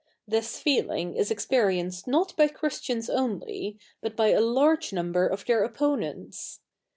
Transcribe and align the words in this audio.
This 0.27 0.59
feeli7ig 0.63 1.15
is 1.15 1.29
experienced 1.29 2.07
not 2.07 2.35
by 2.35 2.47
Ch7 2.47 2.59
istians 2.71 3.15
only, 3.15 3.77
but 4.01 4.15
by 4.15 4.29
a 4.29 4.41
large 4.41 4.91
number 4.91 5.27
of 5.27 5.45
their 5.45 5.61
oppo7ie7its. 5.69 6.57